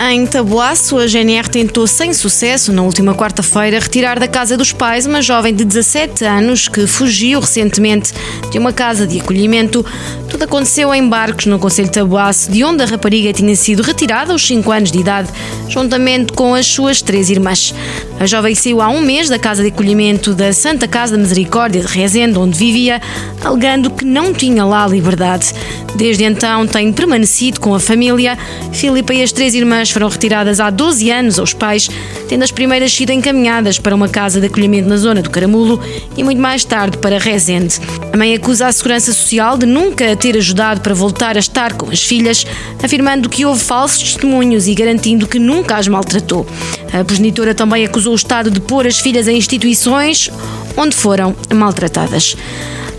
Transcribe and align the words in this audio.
Em 0.00 0.24
Taboaço, 0.24 0.96
a 0.96 1.08
GNR 1.08 1.48
tentou 1.48 1.84
sem 1.84 2.14
sucesso, 2.14 2.72
na 2.72 2.82
última 2.82 3.16
quarta-feira, 3.16 3.80
retirar 3.80 4.20
da 4.20 4.28
casa 4.28 4.56
dos 4.56 4.72
pais 4.72 5.06
uma 5.06 5.20
jovem 5.20 5.52
de 5.52 5.64
17 5.64 6.24
anos 6.24 6.68
que 6.68 6.86
fugiu 6.86 7.40
recentemente 7.40 8.12
de 8.48 8.58
uma 8.58 8.72
casa 8.72 9.08
de 9.08 9.20
acolhimento. 9.20 9.84
Tudo 10.30 10.44
aconteceu 10.44 10.94
em 10.94 11.08
Barcos, 11.08 11.46
no 11.46 11.58
Conselho 11.58 11.88
de 11.88 11.94
Taboaço, 11.94 12.48
de 12.48 12.62
onde 12.62 12.84
a 12.84 12.86
rapariga 12.86 13.32
tinha 13.32 13.56
sido 13.56 13.82
retirada 13.82 14.32
aos 14.32 14.46
5 14.46 14.70
anos 14.70 14.92
de 14.92 15.00
idade, 15.00 15.30
juntamente 15.68 16.32
com 16.32 16.54
as 16.54 16.66
suas 16.66 17.02
três 17.02 17.28
irmãs. 17.28 17.74
A 18.20 18.26
jovem 18.26 18.54
saiu 18.54 18.80
há 18.80 18.88
um 18.88 19.00
mês 19.00 19.28
da 19.28 19.38
casa 19.38 19.62
de 19.62 19.68
acolhimento 19.68 20.32
da 20.32 20.52
Santa 20.52 20.86
Casa 20.86 21.16
da 21.16 21.22
Misericórdia 21.22 21.80
de 21.80 21.86
Rezende, 21.88 22.38
onde 22.38 22.56
vivia, 22.56 23.02
alegando 23.42 23.90
que 23.90 24.04
não 24.04 24.32
tinha 24.32 24.64
lá 24.64 24.86
liberdade. 24.86 25.52
Desde 25.96 26.24
então 26.24 26.66
tem 26.66 26.92
permanecido 26.92 27.60
com 27.60 27.74
a 27.74 27.80
família. 27.80 28.38
Filipa 28.72 29.14
e 29.14 29.22
as 29.22 29.32
três 29.32 29.54
irmãs 29.54 29.87
foram 29.90 30.08
retiradas 30.08 30.60
há 30.60 30.70
12 30.70 31.10
anos 31.10 31.38
aos 31.38 31.52
pais, 31.52 31.88
tendo 32.28 32.42
as 32.42 32.50
primeiras 32.50 32.92
sido 32.92 33.10
encaminhadas 33.10 33.78
para 33.78 33.94
uma 33.94 34.08
casa 34.08 34.40
de 34.40 34.46
acolhimento 34.46 34.88
na 34.88 34.96
zona 34.96 35.22
do 35.22 35.30
Caramulo 35.30 35.80
e 36.16 36.22
muito 36.22 36.40
mais 36.40 36.64
tarde 36.64 36.98
para 36.98 37.18
Rezende. 37.18 37.80
A 38.12 38.16
mãe 38.16 38.34
acusa 38.34 38.66
a 38.66 38.72
Segurança 38.72 39.12
Social 39.12 39.56
de 39.56 39.66
nunca 39.66 40.12
a 40.12 40.16
ter 40.16 40.36
ajudado 40.36 40.80
para 40.80 40.94
voltar 40.94 41.36
a 41.36 41.40
estar 41.40 41.74
com 41.74 41.90
as 41.90 42.02
filhas, 42.02 42.46
afirmando 42.82 43.28
que 43.28 43.44
houve 43.44 43.62
falsos 43.62 44.02
testemunhos 44.02 44.66
e 44.66 44.74
garantindo 44.74 45.26
que 45.26 45.38
nunca 45.38 45.76
as 45.76 45.88
maltratou. 45.88 46.46
A 46.92 47.04
progenitora 47.04 47.54
também 47.54 47.84
acusou 47.84 48.12
o 48.12 48.16
Estado 48.16 48.50
de 48.50 48.60
pôr 48.60 48.86
as 48.86 48.98
filhas 48.98 49.28
em 49.28 49.36
instituições 49.36 50.30
onde 50.76 50.94
foram 50.94 51.34
maltratadas. 51.54 52.36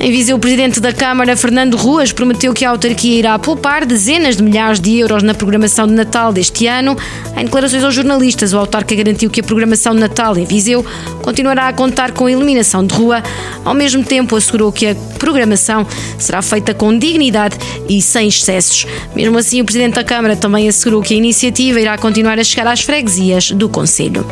Em 0.00 0.12
Viseu, 0.12 0.36
o 0.36 0.38
presidente 0.38 0.78
da 0.78 0.92
Câmara, 0.92 1.36
Fernando 1.36 1.76
Ruas, 1.76 2.12
prometeu 2.12 2.54
que 2.54 2.64
a 2.64 2.70
autarquia 2.70 3.18
irá 3.18 3.36
poupar 3.36 3.84
dezenas 3.84 4.36
de 4.36 4.44
milhares 4.44 4.78
de 4.78 4.96
euros 4.96 5.24
na 5.24 5.34
programação 5.34 5.88
de 5.88 5.92
Natal 5.92 6.32
deste 6.32 6.68
ano. 6.68 6.96
Em 7.36 7.44
declarações 7.44 7.82
aos 7.82 7.94
jornalistas, 7.96 8.52
o 8.52 8.58
autarca 8.58 8.94
garantiu 8.94 9.28
que 9.28 9.40
a 9.40 9.42
programação 9.42 9.94
de 9.94 10.00
Natal 10.00 10.38
em 10.38 10.44
Viseu 10.44 10.86
continuará 11.20 11.66
a 11.66 11.72
contar 11.72 12.12
com 12.12 12.26
a 12.26 12.30
iluminação 12.30 12.86
de 12.86 12.94
rua. 12.94 13.24
Ao 13.64 13.74
mesmo 13.74 14.04
tempo, 14.04 14.36
assegurou 14.36 14.70
que 14.70 14.86
a 14.86 14.94
programação 15.18 15.84
será 16.16 16.42
feita 16.42 16.72
com 16.72 16.96
dignidade 16.96 17.58
e 17.88 18.00
sem 18.00 18.28
excessos. 18.28 18.86
Mesmo 19.16 19.36
assim, 19.36 19.60
o 19.60 19.64
presidente 19.64 19.94
da 19.94 20.04
Câmara 20.04 20.36
também 20.36 20.68
assegurou 20.68 21.02
que 21.02 21.12
a 21.12 21.16
iniciativa 21.16 21.80
irá 21.80 21.98
continuar 21.98 22.38
a 22.38 22.44
chegar 22.44 22.68
às 22.68 22.82
freguesias 22.82 23.50
do 23.50 23.68
Conselho. 23.68 24.24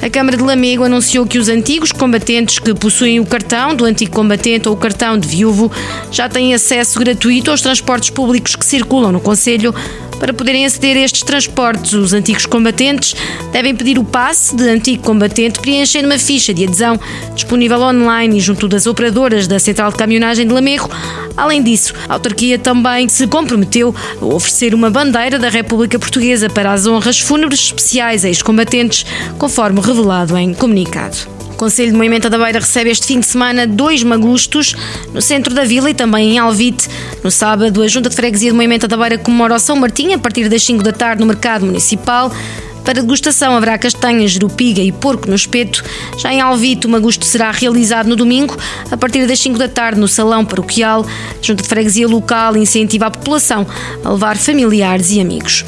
A 0.00 0.08
Câmara 0.08 0.36
de 0.36 0.42
Lamego 0.42 0.82
anunciou 0.82 1.26
que 1.26 1.38
os 1.38 1.50
antigos 1.50 1.92
combatentes 1.92 2.58
que 2.58 2.74
possuem 2.74 3.20
o 3.20 3.26
cartão 3.26 3.74
do 3.74 3.84
antigo 3.84 4.10
combatente 4.10 4.66
ou 4.66 4.74
o 4.74 4.78
cartão 4.78 4.93
de 5.20 5.28
viúvo 5.28 5.70
já 6.10 6.28
têm 6.28 6.54
acesso 6.54 6.98
gratuito 6.98 7.50
aos 7.50 7.60
transportes 7.60 8.10
públicos 8.10 8.56
que 8.56 8.64
circulam 8.64 9.12
no 9.12 9.20
Conselho. 9.20 9.74
Para 10.18 10.32
poderem 10.32 10.64
aceder 10.64 10.96
a 10.96 11.00
estes 11.00 11.22
transportes, 11.22 11.92
os 11.92 12.12
antigos 12.12 12.46
combatentes 12.46 13.14
devem 13.52 13.74
pedir 13.74 13.98
o 13.98 14.04
passe 14.04 14.54
de 14.56 14.62
antigo 14.68 15.02
combatente 15.02 15.60
preenchendo 15.60 16.06
uma 16.06 16.18
ficha 16.18 16.54
de 16.54 16.64
adesão 16.64 16.98
disponível 17.34 17.80
online 17.80 18.38
e 18.38 18.40
junto 18.40 18.68
das 18.68 18.86
operadoras 18.86 19.46
da 19.46 19.58
Central 19.58 19.90
de 19.90 19.98
Caminhonagem 19.98 20.46
de 20.46 20.54
Lamego. 20.54 20.88
Além 21.36 21.62
disso, 21.62 21.92
a 22.08 22.14
autarquia 22.14 22.58
também 22.58 23.08
se 23.08 23.26
comprometeu 23.26 23.94
a 24.20 24.24
oferecer 24.24 24.74
uma 24.74 24.88
bandeira 24.88 25.38
da 25.38 25.48
República 25.48 25.98
Portuguesa 25.98 26.48
para 26.48 26.72
as 26.72 26.86
honras 26.86 27.18
fúnebres 27.18 27.60
especiais 27.60 28.24
a 28.24 28.28
ex-combatentes, 28.28 29.04
conforme 29.36 29.80
revelado 29.80 30.38
em 30.38 30.54
comunicado. 30.54 31.43
O 31.64 31.66
Conselho 31.66 31.92
de 31.92 31.96
Moimenta 31.96 32.28
da 32.28 32.36
Beira 32.36 32.60
recebe 32.60 32.90
este 32.90 33.06
fim 33.06 33.20
de 33.20 33.24
semana 33.24 33.66
dois 33.66 34.02
magustos 34.02 34.76
no 35.14 35.22
centro 35.22 35.54
da 35.54 35.64
vila 35.64 35.88
e 35.88 35.94
também 35.94 36.32
em 36.32 36.38
Alvite. 36.38 36.90
No 37.22 37.30
sábado, 37.30 37.82
a 37.82 37.88
Junta 37.88 38.10
de 38.10 38.14
Freguesia 38.14 38.50
de 38.50 38.54
Moimenta 38.54 38.86
da 38.86 38.98
Beira 38.98 39.16
comemora 39.16 39.54
o 39.54 39.58
São 39.58 39.74
Martim 39.74 40.12
a 40.12 40.18
partir 40.18 40.46
das 40.50 40.62
5 40.62 40.82
da 40.82 40.92
tarde 40.92 41.22
no 41.22 41.26
Mercado 41.26 41.64
Municipal. 41.64 42.30
Para 42.84 43.00
degustação 43.00 43.56
haverá 43.56 43.78
castanhas, 43.78 44.32
jerupiga 44.32 44.82
e 44.82 44.92
porco 44.92 45.26
no 45.26 45.34
espeto. 45.34 45.82
Já 46.18 46.34
em 46.34 46.42
Alvito, 46.42 46.86
o 46.86 46.90
magusto 46.90 47.24
será 47.24 47.50
realizado 47.50 48.10
no 48.10 48.14
domingo, 48.14 48.54
a 48.90 48.96
partir 48.98 49.26
das 49.26 49.38
5 49.38 49.58
da 49.58 49.66
tarde, 49.66 49.98
no 49.98 50.06
Salão 50.06 50.44
Paroquial. 50.44 51.06
Junta 51.40 51.62
de 51.62 51.68
Freguesia 51.70 52.06
Local 52.06 52.58
incentiva 52.58 53.06
a 53.06 53.10
população 53.10 53.66
a 54.04 54.10
levar 54.10 54.36
familiares 54.36 55.12
e 55.12 55.18
amigos. 55.18 55.64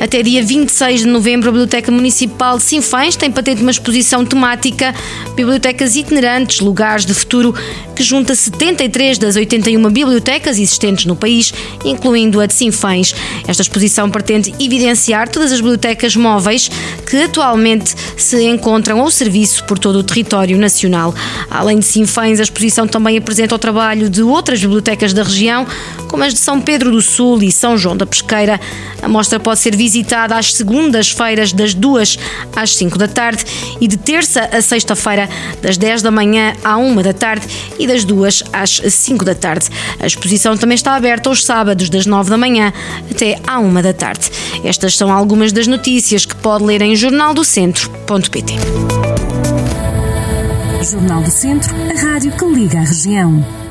Até 0.00 0.22
dia 0.22 0.42
26 0.42 1.00
de 1.00 1.06
novembro, 1.06 1.50
a 1.50 1.52
Biblioteca 1.52 1.92
Municipal 1.92 2.56
de 2.56 2.64
Sinfães 2.64 3.16
tem 3.16 3.30
patente 3.30 3.60
uma 3.60 3.70
exposição 3.70 4.24
temática 4.24 4.94
Bibliotecas 5.36 5.94
Itinerantes, 5.94 6.60
Lugares 6.60 7.04
de 7.04 7.12
Futuro, 7.12 7.54
que 7.94 8.02
junta 8.02 8.34
73 8.34 9.18
das 9.18 9.36
81 9.36 9.90
bibliotecas 9.90 10.58
existentes 10.58 11.04
no 11.04 11.14
país, 11.14 11.52
incluindo 11.84 12.40
a 12.40 12.46
de 12.46 12.54
Sinfães. 12.54 13.14
Esta 13.46 13.60
exposição 13.60 14.10
pretende 14.10 14.54
evidenciar 14.58 15.28
todas 15.28 15.52
as 15.52 15.60
bibliotecas 15.60 16.16
móveis 16.16 16.70
que 17.06 17.18
atualmente 17.24 17.94
se 18.16 18.42
encontram 18.44 19.00
ao 19.00 19.10
serviço 19.10 19.64
por 19.64 19.78
todo 19.78 19.96
o 19.96 20.02
território 20.02 20.56
nacional. 20.56 21.14
Além 21.50 21.78
de 21.78 21.84
Sinfães, 21.84 22.40
a 22.40 22.44
exposição 22.44 22.88
também 22.88 23.18
apresenta 23.18 23.54
o 23.54 23.58
trabalho 23.58 24.08
de 24.08 24.22
outras 24.22 24.60
bibliotecas 24.60 25.12
da 25.12 25.22
região, 25.22 25.66
como 26.08 26.24
as 26.24 26.32
de 26.32 26.40
São 26.40 26.58
Pedro 26.58 26.90
do 26.90 27.02
Sul 27.02 27.42
e 27.42 27.52
São 27.52 27.76
João 27.76 27.96
da 27.96 28.06
Pesqueira. 28.06 28.58
A 29.02 29.08
mostra 29.08 29.38
pode 29.38 29.60
ser 29.60 29.76
visitada 29.90 30.36
às 30.36 30.54
segundas-feiras, 30.54 31.52
das 31.52 31.74
2 31.74 32.18
às 32.54 32.76
5 32.76 32.96
da 32.96 33.08
tarde, 33.08 33.44
e 33.80 33.88
de 33.88 33.96
terça 33.96 34.48
a 34.52 34.62
sexta-feira, 34.62 35.28
das 35.60 35.76
10 35.76 36.02
da 36.02 36.10
manhã 36.10 36.54
à 36.62 36.76
1 36.76 37.02
da 37.02 37.12
tarde 37.12 37.46
e 37.78 37.86
das 37.86 38.04
2 38.04 38.44
às 38.52 38.80
5 38.88 39.24
da 39.24 39.34
tarde. 39.34 39.66
A 39.98 40.06
exposição 40.06 40.56
também 40.56 40.76
está 40.76 40.94
aberta 40.94 41.28
aos 41.28 41.44
sábados, 41.44 41.90
das 41.90 42.06
9 42.06 42.30
da 42.30 42.38
manhã 42.38 42.72
até 43.10 43.36
à 43.46 43.58
1 43.58 43.82
da 43.82 43.92
tarde. 43.92 44.30
Estas 44.64 44.96
são 44.96 45.12
algumas 45.12 45.50
das 45.50 45.66
notícias 45.66 46.24
que 46.24 46.36
pode 46.36 46.64
ler 46.64 46.82
em 46.82 46.94
jornaldocentro.pt. 46.94 48.54
Jornal 50.82 51.22
do 51.22 51.30
Centro, 51.30 51.74
a 51.74 52.00
rádio 52.00 52.32
que 52.32 52.44
liga 52.46 52.78
a 52.78 52.84
região. 52.84 53.69